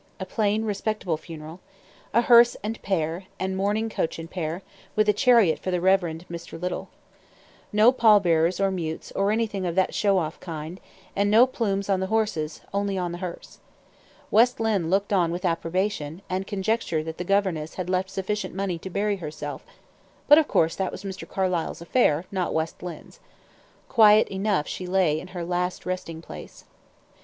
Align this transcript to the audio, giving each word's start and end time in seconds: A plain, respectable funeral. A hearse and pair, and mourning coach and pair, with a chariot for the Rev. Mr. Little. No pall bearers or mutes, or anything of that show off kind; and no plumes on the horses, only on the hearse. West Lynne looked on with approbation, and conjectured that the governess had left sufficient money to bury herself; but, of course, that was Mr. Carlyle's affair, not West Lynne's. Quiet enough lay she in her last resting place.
A 0.19 0.25
plain, 0.25 0.65
respectable 0.65 1.15
funeral. 1.15 1.59
A 2.11 2.21
hearse 2.23 2.57
and 2.63 2.81
pair, 2.81 3.25
and 3.39 3.55
mourning 3.55 3.87
coach 3.87 4.17
and 4.17 4.27
pair, 4.27 4.63
with 4.95 5.07
a 5.07 5.13
chariot 5.13 5.59
for 5.59 5.69
the 5.69 5.79
Rev. 5.79 6.01
Mr. 6.27 6.59
Little. 6.59 6.89
No 7.71 7.91
pall 7.91 8.19
bearers 8.19 8.59
or 8.59 8.71
mutes, 8.71 9.11
or 9.11 9.29
anything 9.31 9.63
of 9.63 9.75
that 9.75 9.93
show 9.93 10.17
off 10.17 10.39
kind; 10.39 10.79
and 11.15 11.29
no 11.29 11.45
plumes 11.45 11.87
on 11.87 11.99
the 11.99 12.07
horses, 12.07 12.61
only 12.73 12.97
on 12.97 13.11
the 13.11 13.19
hearse. 13.19 13.59
West 14.31 14.59
Lynne 14.59 14.89
looked 14.89 15.13
on 15.13 15.31
with 15.31 15.45
approbation, 15.45 16.23
and 16.31 16.47
conjectured 16.47 17.03
that 17.05 17.19
the 17.19 17.23
governess 17.23 17.75
had 17.75 17.87
left 17.87 18.09
sufficient 18.09 18.55
money 18.55 18.79
to 18.79 18.89
bury 18.89 19.17
herself; 19.17 19.63
but, 20.27 20.39
of 20.39 20.47
course, 20.47 20.75
that 20.75 20.91
was 20.91 21.03
Mr. 21.03 21.29
Carlyle's 21.29 21.79
affair, 21.79 22.25
not 22.31 22.55
West 22.55 22.81
Lynne's. 22.81 23.19
Quiet 23.87 24.27
enough 24.29 24.65
lay 24.79 25.13
she 25.13 25.19
in 25.19 25.27
her 25.27 25.45
last 25.45 25.85
resting 25.85 26.23
place. 26.23 26.63